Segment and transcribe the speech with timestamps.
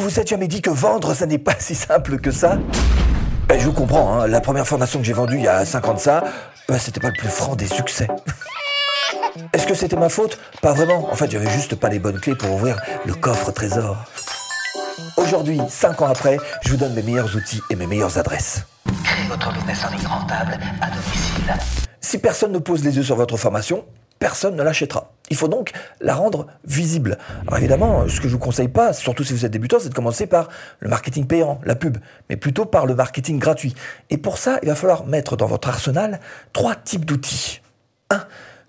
[0.00, 2.56] Vous vous êtes jamais dit que vendre, ça n'est pas si simple que ça
[3.46, 4.26] ben, Je vous comprends, hein.
[4.26, 6.24] la première formation que j'ai vendue il y a 5 ans de ça,
[6.70, 8.08] ben, c'était pas le plus franc des succès.
[9.52, 10.38] Est-ce que c'était ma faute?
[10.62, 11.12] Pas vraiment.
[11.12, 13.98] En fait, j'avais juste pas les bonnes clés pour ouvrir le coffre trésor.
[15.18, 18.64] Aujourd'hui, 5 ans après, je vous donne mes meilleurs outils et mes meilleures adresses.
[19.04, 21.54] Créez votre business en ligne rentable à domicile.
[22.00, 23.84] Si personne ne pose les yeux sur votre formation,
[24.18, 25.12] personne ne l'achètera.
[25.30, 25.70] Il faut donc
[26.00, 27.16] la rendre visible.
[27.46, 29.94] Alors évidemment, ce que je vous conseille pas, surtout si vous êtes débutant, c'est de
[29.94, 30.48] commencer par
[30.80, 31.98] le marketing payant, la pub,
[32.28, 33.74] mais plutôt par le marketing gratuit.
[34.10, 36.20] Et pour ça, il va falloir mettre dans votre arsenal
[36.52, 37.62] trois types d'outils.
[38.10, 38.24] 1.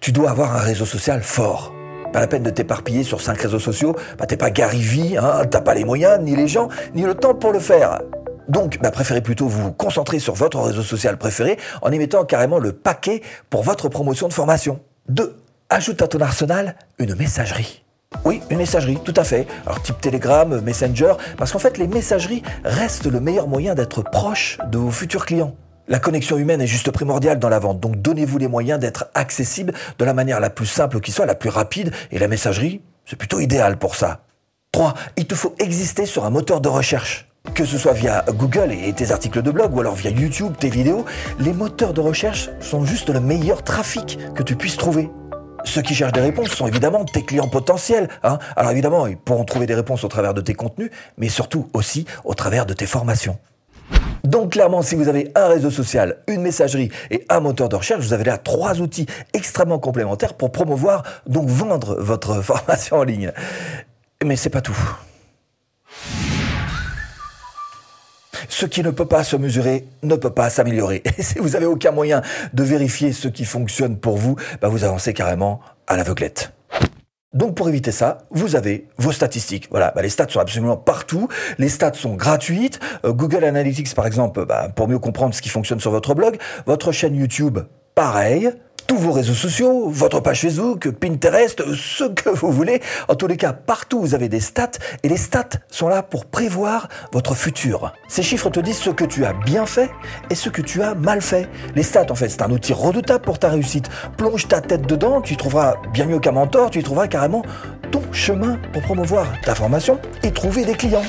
[0.00, 1.74] Tu dois avoir un réseau social fort.
[2.12, 5.60] Pas la peine de t'éparpiller sur cinq réseaux sociaux, bah, t'es pas Gary hein, t'as
[5.60, 8.00] pas les moyens, ni les gens, ni le temps pour le faire.
[8.48, 12.58] Donc, bah, préférez plutôt vous concentrer sur votre réseau social préféré en y mettant carrément
[12.58, 14.80] le paquet pour votre promotion de formation.
[15.08, 15.36] 2.
[15.68, 17.82] Ajoute à ton arsenal une messagerie.
[18.24, 19.48] Oui, une messagerie, tout à fait.
[19.66, 24.58] Alors type Telegram, Messenger, parce qu'en fait les messageries restent le meilleur moyen d'être proche
[24.70, 25.56] de vos futurs clients.
[25.88, 29.72] La connexion humaine est juste primordiale dans la vente, donc donnez-vous les moyens d'être accessible
[29.98, 33.16] de la manière la plus simple qui soit, la plus rapide, et la messagerie, c'est
[33.16, 34.20] plutôt idéal pour ça.
[34.70, 34.94] 3.
[35.16, 37.28] Il te faut exister sur un moteur de recherche.
[37.54, 40.68] Que ce soit via Google et tes articles de blog ou alors via YouTube, tes
[40.68, 41.04] vidéos,
[41.40, 45.10] les moteurs de recherche sont juste le meilleur trafic que tu puisses trouver.
[45.66, 48.08] Ceux qui cherchent des réponses sont évidemment tes clients potentiels.
[48.22, 48.38] Hein.
[48.54, 52.06] Alors évidemment, ils pourront trouver des réponses au travers de tes contenus, mais surtout aussi
[52.24, 53.38] au travers de tes formations.
[54.24, 58.00] Donc clairement, si vous avez un réseau social, une messagerie et un moteur de recherche,
[58.00, 63.32] vous avez là trois outils extrêmement complémentaires pour promouvoir, donc vendre votre formation en ligne.
[64.24, 64.78] Mais c'est pas tout.
[68.48, 71.02] Ce qui ne peut pas se mesurer ne peut pas s'améliorer.
[71.18, 72.22] Et si vous n'avez aucun moyen
[72.52, 76.52] de vérifier ce qui fonctionne pour vous, bah vous avancez carrément à l'aveuglette.
[77.32, 79.68] Donc pour éviter ça, vous avez vos statistiques.
[79.70, 81.28] Voilà, bah les stats sont absolument partout.
[81.58, 82.80] Les stats sont gratuites.
[83.04, 86.38] Euh, Google Analytics, par exemple, bah, pour mieux comprendre ce qui fonctionne sur votre blog.
[86.64, 87.58] Votre chaîne YouTube,
[87.94, 88.52] pareil
[88.86, 92.80] tous vos réseaux sociaux, votre page Facebook, Pinterest, ce que vous voulez.
[93.08, 94.70] En tous les cas, partout vous avez des stats
[95.02, 97.92] et les stats sont là pour prévoir votre futur.
[98.08, 99.90] Ces chiffres te disent ce que tu as bien fait
[100.30, 101.48] et ce que tu as mal fait.
[101.74, 103.88] Les stats, en fait, c'est un outil redoutable pour ta réussite.
[104.16, 107.42] Plonge ta tête dedans, tu y trouveras bien mieux qu'un mentor, tu y trouveras carrément
[107.90, 111.04] ton chemin pour promouvoir ta formation et trouver des clients.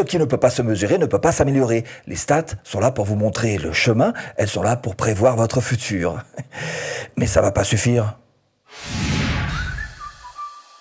[0.00, 1.84] Ce qui ne peut pas se mesurer ne peut pas s'améliorer.
[2.06, 5.60] Les stats sont là pour vous montrer le chemin, elles sont là pour prévoir votre
[5.60, 6.24] futur.
[7.18, 8.18] Mais ça va pas suffire.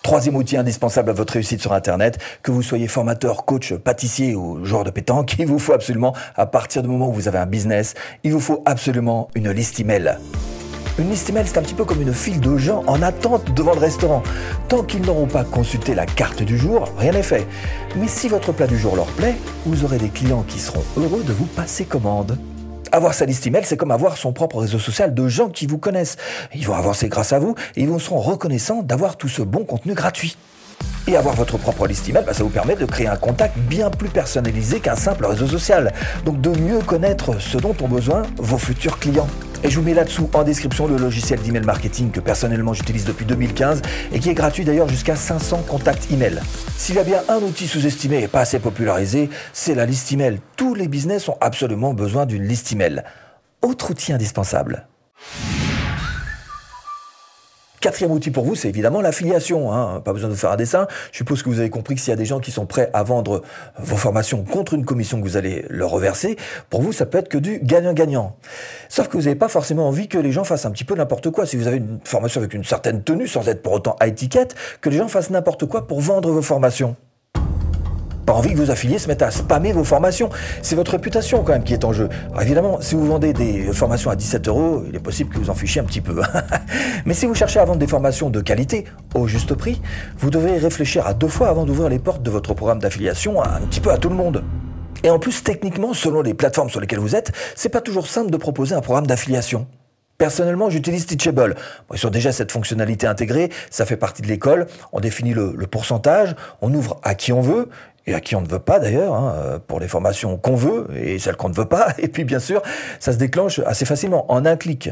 [0.03, 4.63] Troisième outil indispensable à votre réussite sur Internet, que vous soyez formateur, coach, pâtissier ou
[4.63, 7.45] joueur de pétanque, il vous faut absolument, à partir du moment où vous avez un
[7.45, 10.17] business, il vous faut absolument une liste email.
[10.99, 13.73] Une liste email, c'est un petit peu comme une file de gens en attente devant
[13.73, 14.21] le restaurant.
[14.67, 17.47] Tant qu'ils n'auront pas consulté la carte du jour, rien n'est fait.
[17.95, 21.23] Mais si votre plat du jour leur plaît, vous aurez des clients qui seront heureux
[21.23, 22.37] de vous passer commande.
[22.91, 25.77] Avoir sa liste email, c'est comme avoir son propre réseau social de gens qui vous
[25.77, 26.17] connaissent.
[26.53, 29.63] Ils vont avancer grâce à vous et ils vous seront reconnaissants d'avoir tout ce bon
[29.63, 30.35] contenu gratuit.
[31.07, 33.89] Et avoir votre propre liste email, bah, ça vous permet de créer un contact bien
[33.89, 35.93] plus personnalisé qu'un simple réseau social.
[36.25, 39.29] Donc de mieux connaître ce dont ont besoin vos futurs clients.
[39.63, 43.25] Et je vous mets là-dessous en description le logiciel d'email marketing que personnellement j'utilise depuis
[43.25, 43.81] 2015
[44.13, 46.39] et qui est gratuit d'ailleurs jusqu'à 500 contacts email.
[46.77, 50.39] S'il y a bien un outil sous-estimé et pas assez popularisé, c'est la liste email.
[50.55, 53.03] Tous les business ont absolument besoin d'une liste email.
[53.61, 54.87] Autre outil indispensable.
[57.81, 59.71] Quatrième outil pour vous, c'est évidemment l'affiliation.
[59.71, 60.01] Hein.
[60.01, 60.87] Pas besoin de faire un dessin.
[61.11, 62.89] Je suppose que vous avez compris que s'il y a des gens qui sont prêts
[62.93, 63.41] à vendre
[63.77, 66.35] vos formations contre une commission que vous allez leur reverser,
[66.69, 68.35] pour vous, ça peut être que du gagnant-gagnant.
[68.89, 71.29] Sauf que vous n'avez pas forcément envie que les gens fassent un petit peu n'importe
[71.31, 71.45] quoi.
[71.45, 74.55] Si vous avez une formation avec une certaine tenue, sans être pour autant à étiquette,
[74.81, 76.97] que les gens fassent n'importe quoi pour vendre vos formations
[78.29, 80.29] pas envie que vos affiliés se mettent à spammer vos formations.
[80.61, 82.09] C'est votre réputation quand même qui est en jeu.
[82.39, 85.55] Évidemment, si vous vendez des formations à 17 euros, il est possible que vous en
[85.55, 86.21] fichiez un petit peu.
[87.05, 88.85] Mais si vous cherchez à vendre des formations de qualité,
[89.15, 89.81] au juste prix,
[90.19, 93.61] vous devez réfléchir à deux fois avant d'ouvrir les portes de votre programme d'affiliation un
[93.61, 94.43] petit peu à tout le monde.
[95.03, 98.29] Et en plus, techniquement, selon les plateformes sur lesquelles vous êtes, c'est pas toujours simple
[98.29, 99.65] de proposer un programme d'affiliation.
[100.19, 101.55] Personnellement, j'utilise Teachable.
[101.95, 104.67] ils ont déjà cette fonctionnalité intégrée, ça fait partie de l'école.
[104.91, 107.69] On définit le, pourcentage, on ouvre à qui on veut,
[108.07, 111.19] et à qui on ne veut pas d'ailleurs, hein, pour les formations qu'on veut et
[111.19, 111.93] celles qu'on ne veut pas.
[111.97, 112.61] Et puis bien sûr,
[112.99, 114.89] ça se déclenche assez facilement, en un clic.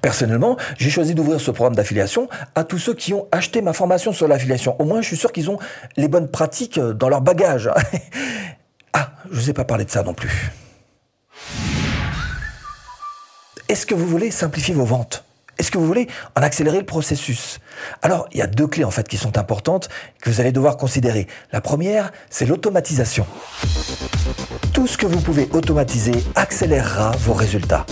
[0.00, 4.12] Personnellement, j'ai choisi d'ouvrir ce programme d'affiliation à tous ceux qui ont acheté ma formation
[4.12, 4.78] sur l'affiliation.
[4.78, 5.58] Au moins, je suis sûr qu'ils ont
[5.96, 7.70] les bonnes pratiques dans leur bagage.
[8.92, 10.52] ah, je ne vous ai pas parlé de ça non plus.
[13.70, 15.24] Est-ce que vous voulez simplifier vos ventes?
[15.58, 17.60] Est-ce que vous voulez en accélérer le processus?
[18.02, 19.88] Alors, il y a deux clés en fait qui sont importantes
[20.20, 21.26] que vous allez devoir considérer.
[21.52, 23.26] La première, c'est l'automatisation.
[24.72, 27.86] Tout ce que vous pouvez automatiser accélérera vos résultats.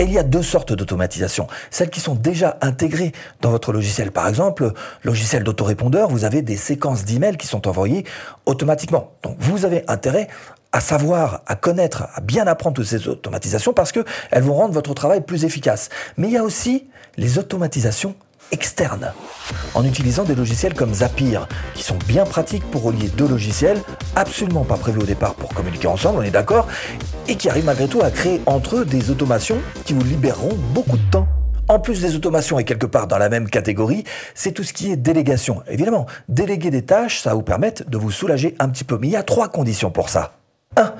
[0.00, 1.48] Et il y a deux sortes d'automatisation.
[1.70, 4.12] Celles qui sont déjà intégrées dans votre logiciel.
[4.12, 4.72] Par exemple,
[5.02, 8.04] logiciel d'autorépondeur, vous avez des séquences d'emails qui sont envoyées
[8.46, 9.12] automatiquement.
[9.24, 10.28] Donc vous avez intérêt
[10.72, 14.94] à savoir, à connaître, à bien apprendre toutes ces automatisations parce qu'elles vont rendre votre
[14.94, 15.88] travail plus efficace.
[16.16, 18.14] Mais il y a aussi les automatisations
[18.50, 19.12] externes,
[19.74, 21.40] en utilisant des logiciels comme Zapier,
[21.74, 23.82] qui sont bien pratiques pour relier deux logiciels,
[24.16, 26.66] absolument pas prévus au départ pour communiquer ensemble, on est d'accord,
[27.26, 30.96] et qui arrivent malgré tout à créer entre eux des automations qui vous libéreront beaucoup
[30.96, 31.28] de temps.
[31.68, 34.04] En plus des automations et quelque part dans la même catégorie,
[34.34, 35.62] c'est tout ce qui est délégation.
[35.68, 38.96] Évidemment, déléguer des tâches, ça va vous permettre de vous soulager un petit peu.
[38.98, 40.37] Mais il y a trois conditions pour ça.
[40.76, 40.94] 1.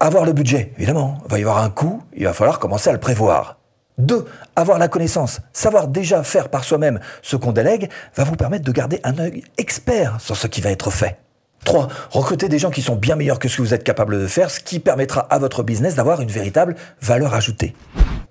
[0.00, 1.18] Avoir le budget, évidemment.
[1.26, 3.58] Il va y avoir un coût, il va falloir commencer à le prévoir.
[3.98, 4.24] 2.
[4.56, 8.72] Avoir la connaissance, savoir déjà faire par soi-même ce qu'on délègue, va vous permettre de
[8.72, 11.16] garder un œil expert sur ce qui va être fait.
[11.64, 11.88] 3.
[12.10, 14.50] Recruter des gens qui sont bien meilleurs que ce que vous êtes capable de faire,
[14.50, 17.74] ce qui permettra à votre business d'avoir une véritable valeur ajoutée.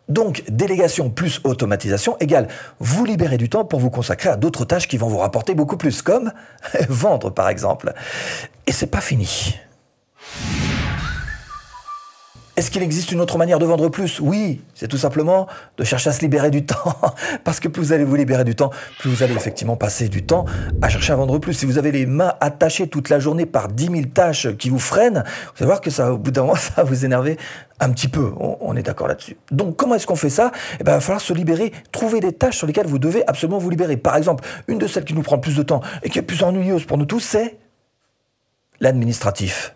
[0.10, 2.48] Donc, délégation plus automatisation égale
[2.80, 5.78] vous libérer du temps pour vous consacrer à d'autres tâches qui vont vous rapporter beaucoup
[5.78, 6.32] plus, comme
[6.90, 7.94] vendre par exemple.
[8.68, 9.58] Et c'est pas fini.
[12.56, 14.20] Est-ce qu'il existe une autre manière de vendre plus?
[14.20, 15.48] Oui, c'est tout simplement
[15.78, 16.96] de chercher à se libérer du temps.
[17.44, 18.70] Parce que plus vous allez vous libérer du temps,
[19.00, 20.46] plus vous allez effectivement passer du temps
[20.84, 21.56] à chercher à vendre plus.
[21.56, 24.78] Si vous avez les mains attachées toute la journée par 10 000 tâches qui vous
[24.78, 27.40] freinent, vous allez voir que ça, au bout d'un moment, ça va vous énerver
[27.80, 28.32] un petit peu.
[28.40, 29.36] On, est d'accord là-dessus.
[29.50, 30.52] Donc, comment est-ce qu'on fait ça?
[30.80, 33.58] Eh ben, il va falloir se libérer, trouver des tâches sur lesquelles vous devez absolument
[33.58, 33.98] vous libérer.
[33.98, 36.24] Par exemple, une de celles qui nous prend le plus de temps et qui est
[36.24, 37.58] plus ennuyeuse pour nous tous, c'est
[38.80, 39.76] l'administratif.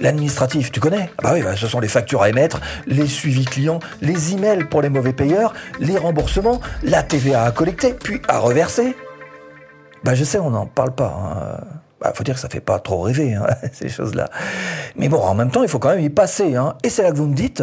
[0.00, 3.44] L'administratif, tu connais ah Bah oui, bah, ce sont les factures à émettre, les suivis
[3.44, 8.38] clients, les emails pour les mauvais payeurs, les remboursements, la TVA à collecter, puis à
[8.38, 8.94] reverser.
[10.04, 11.08] Bah je sais, on n'en parle pas.
[11.08, 11.64] Hein.
[12.00, 14.28] Bah, faut dire que ça fait pas trop rêver, hein, ces choses-là.
[14.96, 16.56] Mais bon, en même temps, il faut quand même y passer.
[16.56, 16.76] Hein.
[16.82, 17.62] Et c'est là que vous me dites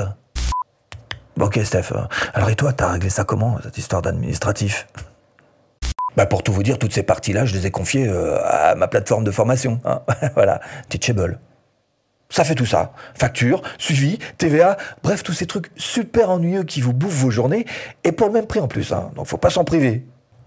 [1.37, 1.93] Bon, ok, Steph.
[2.33, 4.87] Alors, et toi, t'as réglé ça comment, cette histoire d'administratif?
[6.15, 8.87] Bah pour tout vous dire, toutes ces parties-là, je les ai confiées euh, à ma
[8.87, 9.79] plateforme de formation.
[9.83, 10.01] Hein.
[10.35, 11.39] voilà, Teachable.
[12.33, 12.93] Ça fait tout ça.
[13.13, 17.67] Facture, suivi, TVA, bref, tous ces trucs super ennuyeux qui vous bouffent vos journées,
[18.03, 19.11] et pour le même prix en plus, hein.
[19.15, 20.03] donc faut pas s'en priver.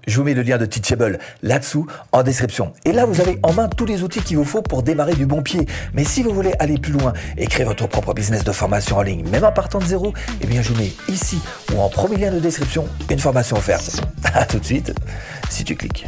[0.09, 2.73] Je vous mets le lien de Teachable là-dessous en description.
[2.85, 5.27] Et là, vous avez en main tous les outils qu'il vous faut pour démarrer du
[5.27, 5.65] bon pied.
[5.95, 9.03] Mais si vous voulez aller plus loin et créer votre propre business de formation en
[9.03, 11.39] ligne, même en partant de zéro, eh bien, je vous mets ici
[11.73, 14.01] ou en premier lien de description une formation offerte.
[14.35, 14.93] À tout de suite,
[15.51, 16.07] si tu cliques.